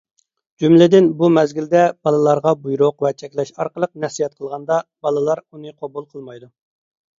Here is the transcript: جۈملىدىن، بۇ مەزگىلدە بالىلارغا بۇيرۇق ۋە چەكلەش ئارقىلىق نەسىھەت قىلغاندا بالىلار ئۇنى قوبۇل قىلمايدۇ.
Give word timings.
جۈملىدىن، 0.61 1.09
بۇ 1.19 1.29
مەزگىلدە 1.33 1.83
بالىلارغا 2.07 2.55
بۇيرۇق 2.63 3.05
ۋە 3.07 3.13
چەكلەش 3.23 3.53
ئارقىلىق 3.59 3.95
نەسىھەت 4.07 4.35
قىلغاندا 4.41 4.81
بالىلار 5.07 5.45
ئۇنى 5.49 5.79
قوبۇل 5.85 6.11
قىلمايدۇ. 6.17 6.53